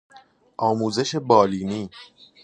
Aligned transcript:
آموزش 0.57 1.15
بالینی 1.15 1.89